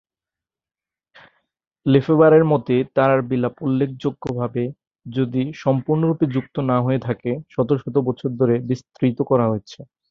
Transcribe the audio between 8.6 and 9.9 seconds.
বিস্তৃত করা হয়েছে।